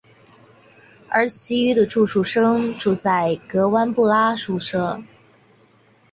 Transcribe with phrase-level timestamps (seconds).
[1.09, 4.99] 而其余的住宿生住在格湾布拉宿舍。